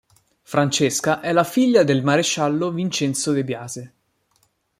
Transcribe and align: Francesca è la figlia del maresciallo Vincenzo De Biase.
Francesca 0.41 1.21
è 1.21 1.31
la 1.31 1.43
figlia 1.43 1.83
del 1.83 2.03
maresciallo 2.03 2.71
Vincenzo 2.71 3.33
De 3.33 3.43
Biase. 3.43 3.93